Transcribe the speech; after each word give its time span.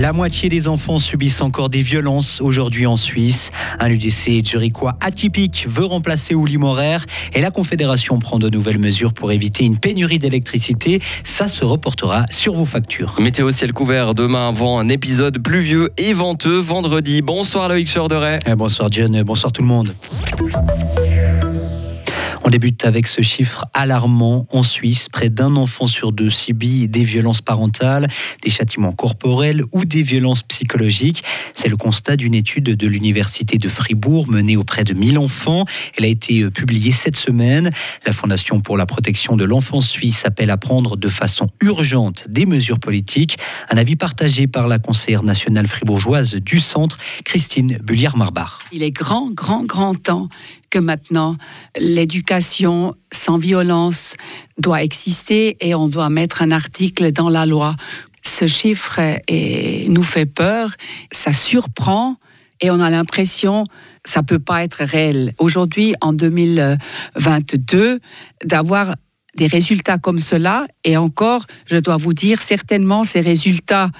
La 0.00 0.12
moitié 0.12 0.48
des 0.48 0.68
enfants 0.68 0.98
subissent 0.98 1.40
encore 1.40 1.70
des 1.70 1.82
violences 1.82 2.40
aujourd'hui 2.40 2.86
en 2.86 2.96
Suisse. 2.96 3.50
Un 3.80 3.90
UDC 3.90 4.44
zurichois 4.46 4.96
atypique 5.00 5.66
veut 5.68 5.86
remplacer 5.86 6.34
Ouli 6.34 6.56
Morer 6.56 6.98
et 7.34 7.40
la 7.40 7.50
Confédération 7.50 8.18
prend 8.18 8.38
de 8.38 8.48
nouvelles 8.48 8.78
mesures 8.78 9.12
pour 9.12 9.32
éviter 9.32 9.64
une 9.64 9.76
pénurie 9.76 10.18
d'électricité. 10.18 11.00
Ça 11.24 11.48
se 11.48 11.64
reportera 11.64 12.26
sur 12.30 12.54
vos 12.54 12.64
factures. 12.64 13.16
Météo 13.18 13.50
ciel 13.50 13.72
couvert 13.72 14.14
demain 14.14 14.48
avant 14.48 14.78
un 14.78 14.88
épisode 14.88 15.42
pluvieux 15.42 15.90
et 15.96 16.12
venteux 16.12 16.58
vendredi. 16.58 17.20
Bonsoir 17.20 17.68
Loïc 17.68 17.92
Chorderet. 17.92 18.38
Eh, 18.46 18.54
bonsoir 18.54 18.90
John, 18.92 19.22
bonsoir 19.22 19.52
tout 19.52 19.62
le 19.62 19.68
monde. 19.68 19.94
On 22.48 22.50
débute 22.50 22.86
avec 22.86 23.06
ce 23.08 23.20
chiffre 23.20 23.66
alarmant 23.74 24.46
en 24.50 24.62
Suisse. 24.62 25.10
Près 25.10 25.28
d'un 25.28 25.54
enfant 25.54 25.86
sur 25.86 26.12
deux 26.12 26.30
subit 26.30 26.88
des 26.88 27.04
violences 27.04 27.42
parentales, 27.42 28.06
des 28.42 28.48
châtiments 28.48 28.92
corporels 28.92 29.64
ou 29.74 29.84
des 29.84 30.02
violences 30.02 30.44
psychologiques. 30.44 31.22
C'est 31.52 31.68
le 31.68 31.76
constat 31.76 32.16
d'une 32.16 32.32
étude 32.32 32.64
de 32.64 32.86
l'Université 32.86 33.58
de 33.58 33.68
Fribourg 33.68 34.30
menée 34.30 34.56
auprès 34.56 34.84
de 34.84 34.94
1000 34.94 35.18
enfants. 35.18 35.66
Elle 35.98 36.06
a 36.06 36.08
été 36.08 36.40
euh, 36.40 36.50
publiée 36.50 36.90
cette 36.90 37.16
semaine. 37.16 37.70
La 38.06 38.14
Fondation 38.14 38.62
pour 38.62 38.78
la 38.78 38.86
protection 38.86 39.36
de 39.36 39.44
l'enfance 39.44 39.86
suisse 39.86 40.24
appelle 40.24 40.48
à 40.48 40.56
prendre 40.56 40.96
de 40.96 41.08
façon 41.10 41.48
urgente 41.60 42.28
des 42.30 42.46
mesures 42.46 42.80
politiques. 42.80 43.36
Un 43.68 43.76
avis 43.76 43.96
partagé 43.96 44.46
par 44.46 44.68
la 44.68 44.78
conseillère 44.78 45.22
nationale 45.22 45.66
fribourgeoise 45.66 46.36
du 46.36 46.60
centre, 46.60 46.96
Christine 47.26 47.76
Bulliard-Marbar. 47.82 48.60
Il 48.72 48.82
est 48.82 48.90
grand, 48.90 49.30
grand, 49.34 49.64
grand 49.64 49.94
temps 49.94 50.30
que 50.70 50.78
maintenant 50.78 51.36
l'éducation 51.78 52.94
sans 53.12 53.38
violence 53.38 54.16
doit 54.58 54.82
exister 54.82 55.56
et 55.60 55.74
on 55.74 55.88
doit 55.88 56.10
mettre 56.10 56.42
un 56.42 56.50
article 56.50 57.12
dans 57.12 57.28
la 57.28 57.46
loi. 57.46 57.74
Ce 58.22 58.46
chiffre 58.46 59.00
nous 59.88 60.02
fait 60.02 60.26
peur, 60.26 60.70
ça 61.10 61.32
surprend 61.32 62.16
et 62.60 62.70
on 62.70 62.80
a 62.80 62.90
l'impression 62.90 63.64
ça 64.04 64.22
peut 64.22 64.38
pas 64.38 64.64
être 64.64 64.84
réel. 64.84 65.34
Aujourd'hui, 65.38 65.94
en 66.00 66.12
2022, 66.12 68.00
d'avoir 68.44 68.94
des 69.36 69.46
résultats 69.46 69.98
comme 69.98 70.20
cela, 70.20 70.66
et 70.82 70.96
encore, 70.96 71.44
je 71.66 71.76
dois 71.76 71.96
vous 71.96 72.14
dire, 72.14 72.40
certainement 72.40 73.04
ces 73.04 73.20
résultats 73.20 73.90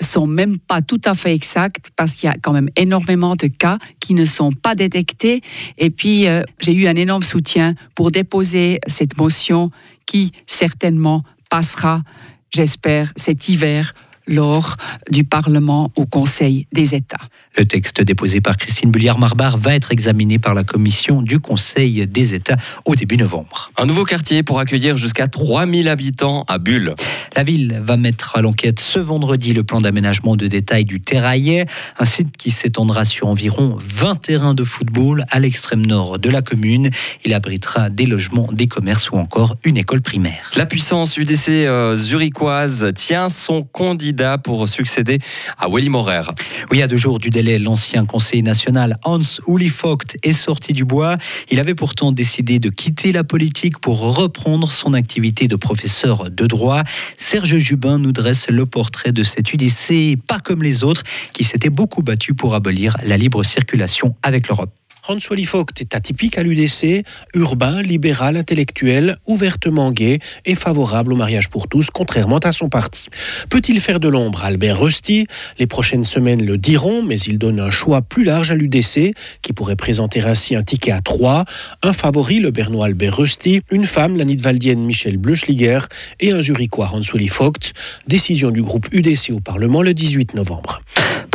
sont 0.00 0.26
même 0.26 0.58
pas 0.58 0.80
tout 0.80 1.00
à 1.04 1.14
fait 1.14 1.34
exacts 1.34 1.90
parce 1.96 2.14
qu'il 2.14 2.28
y 2.28 2.32
a 2.32 2.36
quand 2.40 2.52
même 2.52 2.70
énormément 2.76 3.36
de 3.36 3.46
cas 3.48 3.78
qui 4.00 4.14
ne 4.14 4.24
sont 4.24 4.52
pas 4.52 4.74
détectés. 4.74 5.40
Et 5.76 5.90
puis, 5.90 6.28
euh, 6.28 6.42
j'ai 6.60 6.72
eu 6.72 6.86
un 6.86 6.94
énorme 6.96 7.22
soutien 7.22 7.74
pour 7.94 8.10
déposer 8.10 8.80
cette 8.86 9.16
motion 9.16 9.68
qui 10.06 10.32
certainement 10.46 11.22
passera, 11.50 12.02
j'espère, 12.50 13.12
cet 13.16 13.48
hiver 13.48 13.94
lors 14.28 14.76
du 15.10 15.24
Parlement 15.24 15.90
au 15.96 16.06
Conseil 16.06 16.66
des 16.72 16.94
États. 16.94 17.16
Le 17.56 17.64
texte 17.64 18.02
déposé 18.02 18.40
par 18.40 18.56
Christine 18.56 18.90
Bulliard-Marbar 18.90 19.56
va 19.56 19.74
être 19.74 19.90
examiné 19.90 20.38
par 20.38 20.54
la 20.54 20.62
Commission 20.62 21.22
du 21.22 21.40
Conseil 21.40 22.06
des 22.06 22.34
États 22.34 22.56
au 22.84 22.94
début 22.94 23.16
novembre. 23.16 23.72
Un 23.76 23.86
nouveau 23.86 24.04
quartier 24.04 24.42
pour 24.42 24.60
accueillir 24.60 24.96
jusqu'à 24.96 25.26
3000 25.26 25.88
habitants 25.88 26.44
à 26.46 26.58
Bulle. 26.58 26.94
La 27.34 27.42
ville 27.42 27.80
va 27.82 27.96
mettre 27.96 28.36
à 28.36 28.42
l'enquête 28.42 28.80
ce 28.80 28.98
vendredi 28.98 29.54
le 29.54 29.64
plan 29.64 29.80
d'aménagement 29.80 30.36
de 30.36 30.46
détail 30.46 30.84
du 30.84 31.00
Terraillet, 31.00 31.66
un 31.98 32.04
site 32.04 32.36
qui 32.36 32.50
s'étendra 32.50 33.04
sur 33.04 33.28
environ 33.28 33.78
20 33.82 34.16
terrains 34.16 34.54
de 34.54 34.64
football 34.64 35.24
à 35.30 35.40
l'extrême 35.40 35.84
nord 35.84 36.18
de 36.18 36.30
la 36.30 36.42
commune. 36.42 36.90
Il 37.24 37.32
abritera 37.32 37.90
des 37.90 38.06
logements, 38.06 38.48
des 38.52 38.66
commerces 38.66 39.10
ou 39.10 39.16
encore 39.16 39.56
une 39.64 39.78
école 39.78 40.02
primaire. 40.02 40.50
La 40.54 40.66
puissance 40.66 41.16
UDC 41.16 41.48
euh, 41.48 41.96
zurichoise 41.96 42.92
tient 42.94 43.28
son 43.28 43.62
candidat 43.62 44.17
pour 44.42 44.68
succéder 44.68 45.18
à 45.58 45.68
Willy 45.68 45.88
Morer. 45.88 46.22
Oui, 46.70 46.82
à 46.82 46.86
deux 46.88 46.96
jours 46.96 47.18
du 47.18 47.30
délai, 47.30 47.58
l'ancien 47.58 48.04
conseiller 48.04 48.42
national 48.42 48.98
Hans 49.04 49.20
Uli 49.46 49.68
Vogt 49.68 50.16
est 50.22 50.32
sorti 50.32 50.72
du 50.72 50.84
bois. 50.84 51.16
Il 51.50 51.60
avait 51.60 51.74
pourtant 51.74 52.10
décidé 52.10 52.58
de 52.58 52.68
quitter 52.68 53.12
la 53.12 53.22
politique 53.22 53.78
pour 53.78 54.16
reprendre 54.16 54.70
son 54.70 54.92
activité 54.94 55.46
de 55.46 55.56
professeur 55.56 56.30
de 56.30 56.46
droit. 56.46 56.82
Serge 57.16 57.58
Jubin 57.58 57.98
nous 57.98 58.12
dresse 58.12 58.48
le 58.48 58.66
portrait 58.66 59.12
de 59.12 59.22
cet 59.22 59.52
UDC, 59.52 60.18
pas 60.26 60.40
comme 60.40 60.62
les 60.62 60.82
autres, 60.82 61.04
qui 61.32 61.44
s'étaient 61.44 61.70
beaucoup 61.70 62.02
battus 62.02 62.34
pour 62.36 62.54
abolir 62.54 62.96
la 63.04 63.16
libre 63.16 63.44
circulation 63.44 64.16
avec 64.22 64.48
l'Europe. 64.48 64.77
François 65.08 65.38
Vogt 65.50 65.80
est 65.80 65.94
atypique 65.94 66.36
à 66.36 66.42
l'UDC, 66.42 67.02
urbain, 67.32 67.80
libéral, 67.80 68.36
intellectuel, 68.36 69.16
ouvertement 69.26 69.90
gay 69.90 70.18
et 70.44 70.54
favorable 70.54 71.14
au 71.14 71.16
mariage 71.16 71.48
pour 71.48 71.66
tous, 71.66 71.88
contrairement 71.88 72.40
à 72.40 72.52
son 72.52 72.68
parti. 72.68 73.08
Peut-il 73.48 73.80
faire 73.80 74.00
de 74.00 74.08
l'ombre 74.08 74.44
à 74.44 74.48
Albert 74.48 74.78
Rusty 74.78 75.26
Les 75.58 75.66
prochaines 75.66 76.04
semaines 76.04 76.44
le 76.44 76.58
diront, 76.58 77.02
mais 77.02 77.18
il 77.20 77.38
donne 77.38 77.58
un 77.58 77.70
choix 77.70 78.02
plus 78.02 78.22
large 78.22 78.50
à 78.50 78.54
l'UDC, 78.54 79.14
qui 79.40 79.54
pourrait 79.54 79.76
présenter 79.76 80.20
ainsi 80.20 80.54
un 80.54 80.62
ticket 80.62 80.92
à 80.92 81.00
trois, 81.00 81.46
un 81.82 81.94
favori, 81.94 82.38
le 82.38 82.50
bernois 82.50 82.84
Albert 82.84 83.16
Rusty, 83.16 83.62
une 83.70 83.86
femme, 83.86 84.14
la 84.14 84.24
nidwaldienne 84.26 84.84
Michel 84.84 85.16
Bleuschliger, 85.16 85.80
et 86.20 86.32
un 86.32 86.42
zurichois 86.42 86.90
Hans 86.92 87.00
Vogt. 87.38 87.72
Décision 88.08 88.50
du 88.50 88.60
groupe 88.60 88.86
UDC 88.92 89.30
au 89.32 89.40
Parlement 89.40 89.80
le 89.80 89.94
18 89.94 90.34
novembre. 90.34 90.82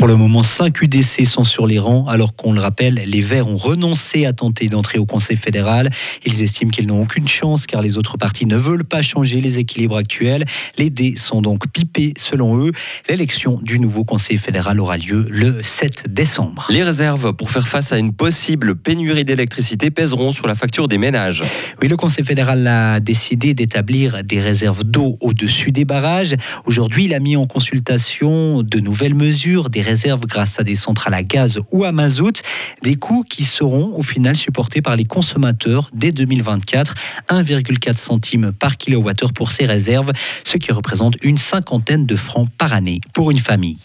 Pour 0.03 0.09
le 0.09 0.17
moment, 0.17 0.43
5 0.43 0.81
UDC 0.81 1.25
sont 1.25 1.45
sur 1.45 1.65
les 1.65 1.79
rangs, 1.79 2.05
alors 2.09 2.35
qu'on 2.35 2.51
le 2.51 2.59
rappelle, 2.59 2.95
les 3.07 3.21
Verts 3.21 3.47
ont 3.47 3.55
renoncé 3.55 4.25
à 4.25 4.33
tenter 4.33 4.67
d'entrer 4.67 4.99
au 4.99 5.05
Conseil 5.05 5.37
fédéral. 5.37 5.89
Ils 6.25 6.43
estiment 6.43 6.71
qu'ils 6.71 6.87
n'ont 6.87 7.01
aucune 7.01 7.25
chance 7.25 7.65
car 7.65 7.81
les 7.81 7.97
autres 7.97 8.17
partis 8.17 8.45
ne 8.45 8.57
veulent 8.57 8.83
pas 8.83 9.01
changer 9.01 9.39
les 9.39 9.59
équilibres 9.59 9.95
actuels. 9.95 10.43
Les 10.77 10.89
dés 10.89 11.15
sont 11.15 11.41
donc 11.41 11.69
pipés 11.71 12.13
selon 12.17 12.57
eux. 12.57 12.73
L'élection 13.07 13.61
du 13.63 13.79
nouveau 13.79 14.03
Conseil 14.03 14.37
fédéral 14.37 14.81
aura 14.81 14.97
lieu 14.97 15.25
le 15.29 15.63
7 15.63 16.07
décembre. 16.09 16.67
Les 16.69 16.83
réserves 16.83 17.31
pour 17.31 17.49
faire 17.49 17.69
face 17.69 17.93
à 17.93 17.97
une 17.97 18.11
possible 18.11 18.75
pénurie 18.75 19.23
d'électricité 19.23 19.89
pèseront 19.89 20.31
sur 20.31 20.47
la 20.47 20.55
facture 20.55 20.89
des 20.89 20.97
ménages. 20.97 21.43
Oui, 21.81 21.87
le 21.87 21.95
Conseil 21.95 22.25
fédéral 22.25 22.67
a 22.67 22.99
décidé 22.99 23.53
d'établir 23.53 24.21
des 24.21 24.41
réserves 24.41 24.83
d'eau 24.83 25.17
au-dessus 25.21 25.71
des 25.71 25.85
barrages. 25.85 26.35
Aujourd'hui, 26.65 27.05
il 27.05 27.13
a 27.13 27.21
mis 27.21 27.37
en 27.37 27.47
consultation 27.47 28.63
de 28.63 28.79
nouvelles 28.79 29.15
mesures, 29.15 29.69
des 29.69 29.79
réserves 29.79 29.92
grâce 30.25 30.59
à 30.59 30.63
des 30.63 30.75
centrales 30.75 31.13
à 31.13 31.23
gaz 31.23 31.59
ou 31.71 31.83
à 31.83 31.91
mazout, 31.91 32.41
des 32.81 32.95
coûts 32.95 33.23
qui 33.23 33.43
seront 33.43 33.95
au 33.97 34.01
final 34.01 34.35
supportés 34.35 34.81
par 34.81 34.95
les 34.95 35.05
consommateurs 35.05 35.89
dès 35.93 36.11
2024, 36.11 36.95
1,4 37.29 37.97
centimes 37.97 38.51
par 38.51 38.77
kilowattheure 38.77 39.33
pour 39.33 39.51
ces 39.51 39.65
réserves, 39.65 40.11
ce 40.43 40.57
qui 40.57 40.71
représente 40.71 41.15
une 41.23 41.37
cinquantaine 41.37 42.05
de 42.05 42.15
francs 42.15 42.49
par 42.57 42.73
année 42.73 43.01
pour 43.13 43.31
une 43.31 43.39
famille. 43.39 43.77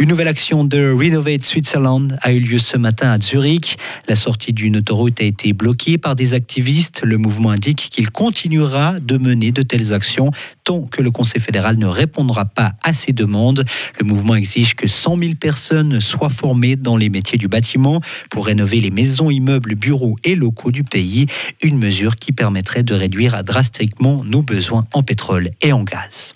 Une 0.00 0.08
nouvelle 0.08 0.28
action 0.28 0.64
de 0.64 0.92
Renovate 0.92 1.44
Switzerland 1.44 2.16
a 2.22 2.32
eu 2.32 2.38
lieu 2.38 2.60
ce 2.60 2.76
matin 2.76 3.10
à 3.10 3.18
Zurich. 3.18 3.78
La 4.06 4.14
sortie 4.14 4.52
d'une 4.52 4.76
autoroute 4.76 5.20
a 5.20 5.24
été 5.24 5.52
bloquée 5.52 5.98
par 5.98 6.14
des 6.14 6.34
activistes. 6.34 7.00
Le 7.02 7.18
mouvement 7.18 7.50
indique 7.50 7.88
qu'il 7.90 8.10
continuera 8.10 9.00
de 9.00 9.18
mener 9.18 9.50
de 9.50 9.62
telles 9.62 9.92
actions 9.92 10.30
tant 10.62 10.82
que 10.82 11.02
le 11.02 11.10
Conseil 11.10 11.42
fédéral 11.42 11.78
ne 11.78 11.86
répondra 11.86 12.44
pas 12.44 12.74
à 12.84 12.92
ces 12.92 13.12
demandes. 13.12 13.64
Le 13.98 14.06
mouvement 14.06 14.36
exige 14.36 14.76
que 14.76 14.86
100 14.86 15.18
000 15.18 15.34
personnes 15.34 16.00
soient 16.00 16.30
formées 16.30 16.76
dans 16.76 16.96
les 16.96 17.08
métiers 17.08 17.38
du 17.38 17.48
bâtiment 17.48 18.00
pour 18.30 18.46
rénover 18.46 18.80
les 18.80 18.90
maisons, 18.92 19.30
immeubles, 19.30 19.74
bureaux 19.74 20.16
et 20.22 20.36
locaux 20.36 20.70
du 20.70 20.84
pays. 20.84 21.26
Une 21.60 21.76
mesure 21.76 22.14
qui 22.14 22.30
permettrait 22.30 22.84
de 22.84 22.94
réduire 22.94 23.42
drastiquement 23.42 24.22
nos 24.24 24.42
besoins 24.42 24.84
en 24.94 25.02
pétrole 25.02 25.50
et 25.60 25.72
en 25.72 25.82
gaz. 25.82 26.34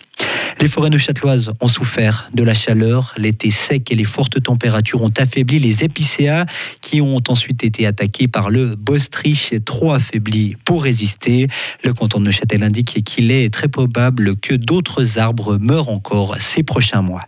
Les 0.61 0.69
forêts 0.69 0.91
neuchâteloises 0.91 1.53
ont 1.61 1.69
souffert 1.69 2.29
de 2.35 2.43
la 2.43 2.55
chaleur. 2.55 3.15
L'été 3.17 3.51
sec 3.51 3.91
et 3.91 3.95
les 3.95 4.05
fortes 4.05 4.43
températures 4.43 5.03
ont 5.03 5.13
affaibli 5.19 5.59
les 5.59 5.85
épicéas 5.85 6.47
qui 6.81 7.01
ont 7.01 7.23
ensuite 7.29 7.65
été 7.65 7.87
attaqués 7.87 8.29
par 8.29 8.51
le 8.51 8.77
Bostrich, 8.77 9.55
trop 9.65 9.93
affaibli 9.93 10.57
pour 10.65 10.85
résister. 10.85 11.49
Le 11.85 11.93
canton 11.93 12.21
de 12.21 12.27
Neuchâtel 12.27 12.63
indique 12.63 13.03
qu'il 13.05 13.31
est 13.31 13.53
très 13.53 13.69
probable 13.69 14.37
que 14.37 14.55
d'autres 14.55 15.19
arbres 15.19 15.59
meurent 15.59 15.89
encore 15.89 16.37
ces 16.39 16.63
prochains 16.63 17.03
mois. 17.03 17.25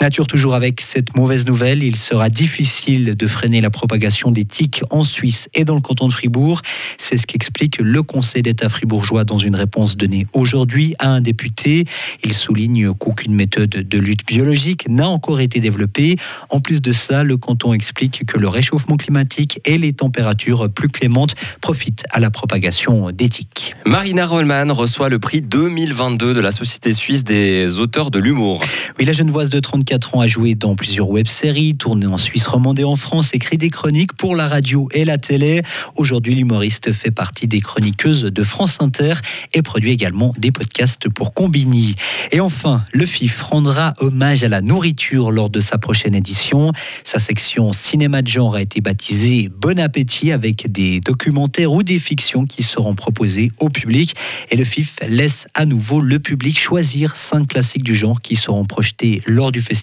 Nature 0.00 0.26
toujours 0.26 0.54
avec 0.54 0.80
cette 0.80 1.16
mauvaise 1.16 1.46
nouvelle, 1.46 1.82
il 1.82 1.96
sera 1.96 2.28
difficile 2.28 3.14
de 3.16 3.26
freiner 3.26 3.60
la 3.60 3.70
propagation 3.70 4.30
des 4.30 4.44
tiques 4.44 4.82
en 4.90 5.04
Suisse 5.04 5.48
et 5.54 5.64
dans 5.64 5.74
le 5.74 5.80
canton 5.80 6.08
de 6.08 6.12
Fribourg. 6.12 6.60
C'est 6.98 7.16
ce 7.16 7.26
qu'explique 7.26 7.78
le 7.78 8.02
Conseil 8.02 8.42
d'État 8.42 8.68
fribourgeois 8.68 9.24
dans 9.24 9.38
une 9.38 9.54
réponse 9.54 9.96
donnée 9.96 10.26
aujourd'hui 10.32 10.94
à 10.98 11.08
un 11.08 11.20
député. 11.20 11.86
Il 12.22 12.34
souligne 12.34 12.92
qu'aucune 12.92 13.34
méthode 13.34 13.70
de 13.70 13.98
lutte 13.98 14.26
biologique 14.26 14.88
n'a 14.88 15.08
encore 15.08 15.40
été 15.40 15.60
développée. 15.60 16.16
En 16.50 16.60
plus 16.60 16.82
de 16.82 16.92
ça, 16.92 17.22
le 17.22 17.36
canton 17.36 17.72
explique 17.72 18.26
que 18.26 18.38
le 18.38 18.48
réchauffement 18.48 18.96
climatique 18.96 19.60
et 19.64 19.78
les 19.78 19.92
températures 19.92 20.68
plus 20.70 20.88
clémentes 20.88 21.34
profitent 21.60 22.04
à 22.10 22.20
la 22.20 22.30
propagation 22.30 23.10
des 23.10 23.28
tiques. 23.28 23.74
Marina 23.86 24.26
Rollman 24.26 24.72
reçoit 24.72 25.08
le 25.08 25.18
prix 25.18 25.40
2022 25.40 26.34
de 26.34 26.40
la 26.40 26.50
Société 26.50 26.92
suisse 26.92 27.24
des 27.24 27.78
auteurs 27.78 28.10
de 28.10 28.18
l'humour. 28.18 28.62
Oui, 28.98 29.04
la 29.04 29.12
Genevoise 29.12 29.50
de 29.50 29.60
30 29.60 29.83
24 29.84 30.16
ans, 30.16 30.20
a 30.20 30.26
joué 30.26 30.54
dans 30.54 30.76
plusieurs 30.76 31.10
web-séries, 31.10 31.76
tourné 31.76 32.06
en 32.06 32.16
Suisse 32.16 32.46
romande 32.46 32.80
et 32.80 32.84
en 32.84 32.96
France, 32.96 33.34
écrit 33.34 33.58
des 33.58 33.68
chroniques 33.68 34.14
pour 34.14 34.34
la 34.34 34.48
radio 34.48 34.88
et 34.94 35.04
la 35.04 35.18
télé. 35.18 35.60
Aujourd'hui, 35.94 36.34
l'humoriste 36.34 36.90
fait 36.92 37.10
partie 37.10 37.46
des 37.46 37.60
chroniqueuses 37.60 38.22
de 38.22 38.42
France 38.42 38.78
Inter 38.80 39.12
et 39.52 39.60
produit 39.60 39.90
également 39.90 40.32
des 40.38 40.52
podcasts 40.52 41.10
pour 41.10 41.34
Combini. 41.34 41.96
Et 42.32 42.40
enfin, 42.40 42.82
le 42.92 43.04
FIF 43.04 43.42
rendra 43.42 43.92
hommage 43.98 44.42
à 44.42 44.48
la 44.48 44.62
nourriture 44.62 45.30
lors 45.30 45.50
de 45.50 45.60
sa 45.60 45.76
prochaine 45.76 46.14
édition. 46.14 46.72
Sa 47.04 47.18
section 47.18 47.74
cinéma 47.74 48.22
de 48.22 48.28
genre 48.28 48.54
a 48.54 48.62
été 48.62 48.80
baptisée 48.80 49.50
Bon 49.54 49.78
Appétit 49.78 50.32
avec 50.32 50.72
des 50.72 51.00
documentaires 51.00 51.72
ou 51.72 51.82
des 51.82 51.98
fictions 51.98 52.46
qui 52.46 52.62
seront 52.62 52.94
proposés 52.94 53.52
au 53.60 53.68
public. 53.68 54.14
Et 54.50 54.56
le 54.56 54.64
FIF 54.64 54.96
laisse 55.06 55.46
à 55.52 55.66
nouveau 55.66 56.00
le 56.00 56.20
public 56.20 56.58
choisir 56.58 57.16
cinq 57.16 57.48
classiques 57.48 57.84
du 57.84 57.94
genre 57.94 58.22
qui 58.22 58.34
seront 58.34 58.64
projetés 58.64 59.20
lors 59.26 59.52
du 59.52 59.60
festival 59.60 59.73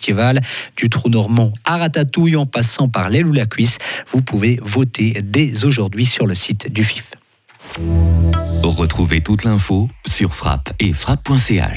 du 0.75 0.89
trou 0.89 1.09
normand 1.09 1.53
à 1.65 1.77
Ratatouille 1.77 2.35
en 2.35 2.45
passant 2.45 2.87
par 2.87 3.09
l'aile 3.09 3.27
ou 3.27 3.33
la 3.33 3.45
cuisse, 3.45 3.77
vous 4.11 4.21
pouvez 4.21 4.59
voter 4.61 5.21
dès 5.23 5.63
aujourd'hui 5.65 6.05
sur 6.05 6.27
le 6.27 6.35
site 6.35 6.71
du 6.71 6.83
FIF. 6.83 7.11
Retrouvez 8.63 9.21
toute 9.21 9.43
l'info 9.43 9.89
sur 10.05 10.33
frappe 10.33 10.73
et 10.79 10.93
frappe.ch. 10.93 11.69